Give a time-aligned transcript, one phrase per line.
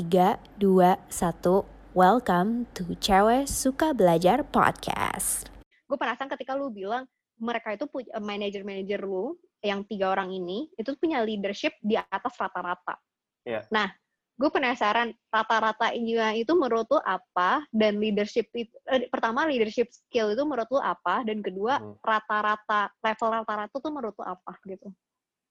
[0.00, 1.92] 3, 2, 1.
[1.92, 5.52] Welcome to Cewek Suka Belajar Podcast.
[5.60, 7.04] gue penasaran ketika lu bilang
[7.36, 12.96] mereka itu punya manajer-manajer lu yang tiga orang ini itu punya leadership di atas rata-rata.
[13.44, 13.68] Iya.
[13.68, 13.92] Nah,
[14.40, 20.32] gue penasaran rata-rata ini itu menurut lu apa dan leadership itu eh, pertama leadership skill
[20.32, 22.00] itu menurut lu apa dan kedua Hmm.
[22.00, 24.88] rata-rata level rata-rata tuh menurut lu apa gitu.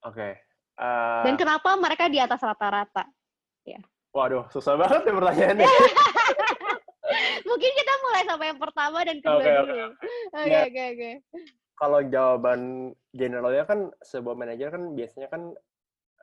[0.09, 0.41] Oke.
[0.73, 3.05] Eh, Dan kenapa mereka di atas rata-rata?
[4.16, 5.70] Waduh, susah banget ya pertanyaannya.
[7.50, 9.88] Mungkin kita mulai sama yang pertama dan kedua oke, dulu.
[10.38, 10.62] Oke, Ya.
[10.70, 11.12] oke, oke.
[11.80, 12.62] Kalau jawaban
[13.16, 15.41] generalnya kan sebuah manajer kan biasanya kan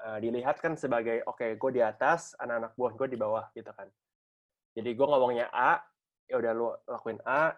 [0.06, 3.88] eh, dilihat kan sebagai oke, gue di atas, anak-anak buah gue di bawah gitu kan.
[4.76, 5.80] Jadi gue ngomongnya A,
[6.28, 7.50] ya udah lu lakuin A,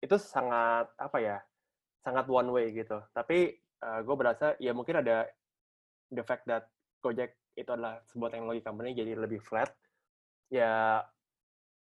[0.00, 1.38] itu sangat apa ya?
[2.02, 2.98] Sangat one way gitu.
[3.12, 5.28] Tapi gue berasa ya mungkin ada
[6.08, 6.66] the fact that
[7.04, 9.72] Gojek itu adalah sebuah teknologi company jadi lebih flat.
[10.52, 11.02] Ya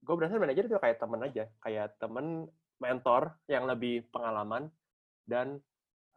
[0.02, 2.50] gue berasa manajer itu kayak temen aja, kayak temen
[2.81, 4.72] mentor yang lebih pengalaman
[5.28, 5.61] dan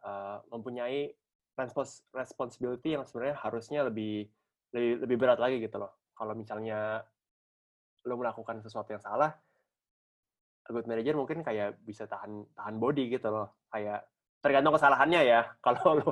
[0.02, 1.12] uh, mempunyai
[1.54, 4.26] respons responsibility yang sebenarnya harusnya lebih
[4.74, 6.02] lebih lebih berat lagi gitu loh.
[6.16, 7.04] Kalau misalnya
[8.04, 9.32] lo melakukan sesuatu yang salah,
[10.66, 13.62] good manager mungkin kayak bisa tahan tahan body gitu loh.
[13.70, 14.08] Kayak
[14.42, 15.40] tergantung kesalahannya ya.
[15.64, 16.10] Kalau lo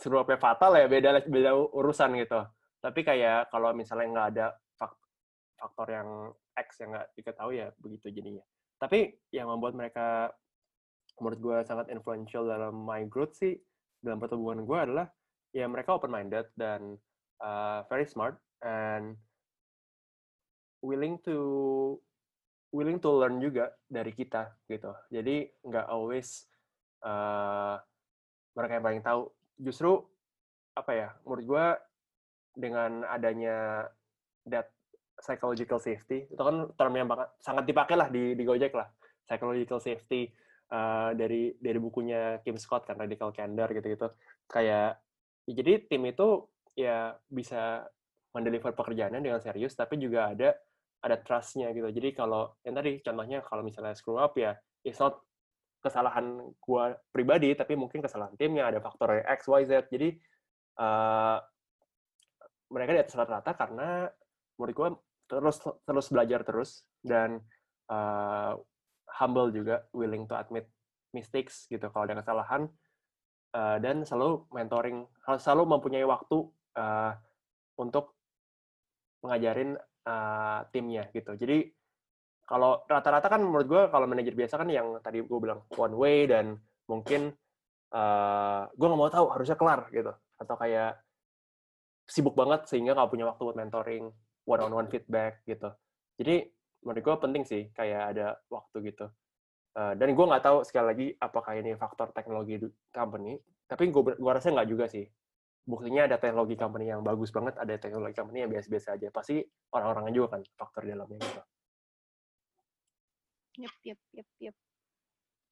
[0.00, 2.40] sebelumnya fatal ya beda beda urusan gitu.
[2.80, 4.46] Tapi kayak kalau misalnya nggak ada
[4.80, 5.04] fak-
[5.60, 6.08] faktor yang
[6.56, 8.44] X yang nggak diketahui ya begitu jadinya.
[8.80, 10.32] Tapi yang membuat mereka
[11.20, 13.52] menurut gue sangat influential dalam my growth sih
[14.00, 15.06] dalam pertumbuhan gue adalah
[15.52, 16.96] ya mereka open minded dan
[17.44, 19.20] uh, very smart and
[20.80, 21.36] willing to
[22.72, 24.96] willing to learn juga dari kita gitu.
[25.12, 26.48] Jadi nggak always
[27.04, 27.76] uh,
[28.56, 29.22] mereka yang paling tahu.
[29.60, 30.00] Justru
[30.72, 31.08] apa ya?
[31.26, 31.66] Menurut gue
[32.54, 33.86] dengan adanya
[34.48, 34.72] that
[35.20, 36.26] psychological safety.
[36.32, 38.88] Itu kan term yang banget, sangat dipakai lah di di Gojek lah.
[39.28, 40.26] Psychological safety
[40.72, 44.10] uh, dari dari bukunya Kim Scott kan Radical Candor gitu-gitu.
[44.50, 44.98] Kayak
[45.46, 47.86] ya jadi tim itu ya bisa
[48.30, 50.54] mendeliver pekerjaannya dengan serius tapi juga ada
[51.02, 51.90] ada trustnya gitu.
[51.90, 54.54] Jadi kalau yang tadi contohnya kalau misalnya screw up ya
[54.86, 55.20] it's not
[55.80, 59.90] kesalahan gua pribadi tapi mungkin kesalahan timnya ada faktor X Y Z.
[59.90, 60.16] Jadi
[60.78, 61.38] uh,
[62.70, 64.06] mereka di atas rata-rata karena
[64.56, 64.88] menurut gue
[65.30, 67.38] terus terus belajar terus dan
[67.90, 68.54] uh,
[69.20, 70.66] humble juga willing to admit
[71.10, 72.70] mistakes gitu kalau ada kesalahan
[73.54, 75.06] uh, dan selalu mentoring
[75.38, 76.46] selalu mempunyai waktu
[76.78, 77.12] uh,
[77.78, 78.14] untuk
[79.20, 79.76] mengajarin
[80.06, 81.36] uh, timnya gitu.
[81.36, 81.68] Jadi
[82.46, 86.26] kalau rata-rata kan menurut gue kalau manajer biasa kan yang tadi gue bilang one way
[86.26, 86.58] dan
[86.90, 87.30] mungkin
[87.94, 90.10] uh, gue nggak mau tahu harusnya kelar gitu.
[90.40, 90.98] Atau kayak
[92.10, 94.04] sibuk banget sehingga nggak punya waktu buat mentoring
[94.44, 95.70] one on one feedback gitu
[96.18, 96.50] jadi
[96.82, 99.08] menurut gue penting sih kayak ada waktu gitu
[99.70, 102.58] Uh, dan gue nggak tahu sekali lagi apakah ini faktor teknologi
[102.90, 103.38] company
[103.70, 105.06] tapi gue gue rasa nggak juga sih
[105.62, 109.38] buktinya ada teknologi company yang bagus banget ada teknologi company yang biasa-biasa aja pasti
[109.70, 111.42] orang-orangnya juga kan faktor dalamnya gitu
[113.60, 114.56] Yep, yep, yep, yep.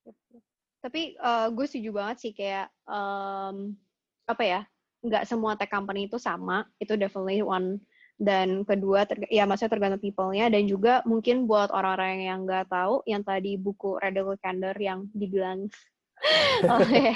[0.06, 0.44] Yep, yep.
[0.78, 1.18] Tapi
[1.52, 3.76] gue setuju banget sih kayak em,
[4.24, 4.60] apa ya?
[5.04, 6.66] Nggak semua tech company itu sama.
[6.82, 7.78] Itu definitely one.
[8.18, 13.06] Dan kedua, terg- ya maksudnya tergantung people-nya dan juga mungkin buat orang-orang yang nggak tahu,
[13.06, 15.70] yang tadi buku Radical Candor yang dibilang
[16.66, 17.14] oleh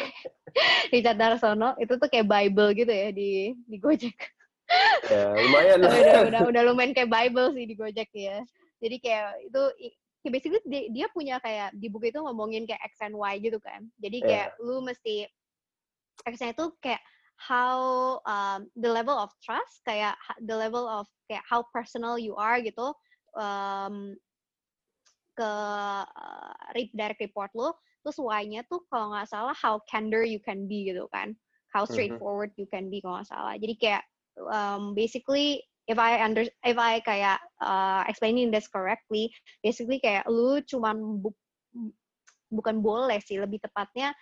[0.95, 4.15] Richard Darsono itu tuh kayak Bible gitu ya di di Gojek.
[5.11, 8.39] ya lumayan lah udah, udah udah lumayan kayak Bible sih di Gojek ya.
[8.79, 9.63] Jadi kayak itu
[10.23, 13.59] kayak basically dia, dia punya kayak di buku itu ngomongin kayak X and Y gitu
[13.59, 13.83] kan.
[13.99, 15.27] Jadi kayak lu mesti
[16.23, 17.03] X-nya itu kayak
[17.43, 20.15] how um, the level of trust kayak
[20.47, 22.95] the level of kayak how personal you are gitu
[23.35, 24.15] um,
[25.35, 25.53] ke
[26.07, 27.73] uh, re- direct report lu
[28.03, 31.35] terus Y-nya tuh kalau nggak salah how candor you can be gitu kan
[31.73, 31.91] how Mhm.
[31.91, 34.03] straightforward you can be kalau nggak salah jadi kayak
[34.53, 39.33] um, basically if I under if I kayak uh, explaining this correctly
[39.65, 41.39] basically kayak lu cuman bu-
[42.53, 44.13] bukan boleh sih lebih tepatnya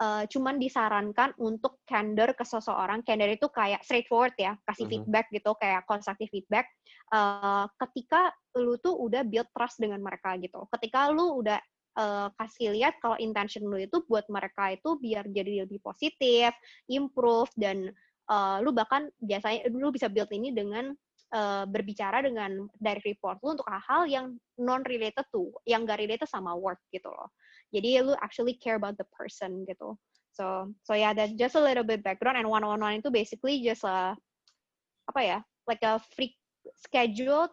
[0.00, 4.90] uh, cuman disarankan untuk candor ke seseorang candor itu kayak straightforward ya kasih Mhm.
[4.90, 6.66] feedback gitu kayak constructive feedback
[7.12, 11.60] uh, ketika lu tuh udah build trust dengan mereka gitu ketika lu udah
[12.00, 16.50] uh, kasih lihat kalau intention lu itu buat mereka itu biar jadi lebih positif
[16.88, 17.92] improve dan
[18.32, 20.90] uh, lu bahkan biasanya lu bisa build ini dengan
[21.34, 24.26] uh, berbicara dengan direct report lu untuk hal-hal yang
[24.58, 27.30] non related to yang gak related sama work gitu loh
[27.70, 29.94] jadi lu actually care about the person gitu
[30.34, 33.62] so so yeah that's just a little bit background and one on one itu basically
[33.62, 34.14] just a
[35.10, 36.34] apa ya like a free
[36.76, 37.50] scheduled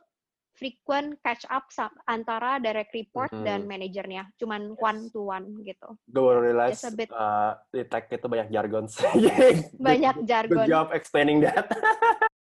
[0.57, 1.69] frequent catch up
[2.09, 3.45] antara direct report mm -hmm.
[3.45, 4.81] dan manajernya, cuman yes.
[4.81, 5.87] one to one gitu.
[6.09, 8.89] Gue baru realize bit, uh, di tech itu banyak jargon.
[9.87, 10.65] banyak jargon.
[10.65, 11.69] Good job explaining that.